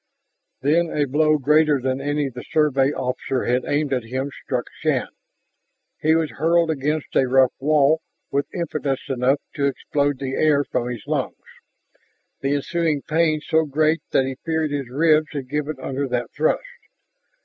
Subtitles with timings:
[0.61, 5.09] Then a blow greater than any the Survey officer had aimed at him struck Shann.
[5.99, 8.01] He was hurled against a rough wall
[8.31, 11.37] with impetus enough to explode the air from his lungs,
[12.39, 16.63] the ensuing pain so great that he feared his ribs had given under that thrust.